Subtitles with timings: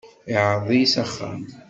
[0.33, 1.41] Iεreḍ-iyi s axxam.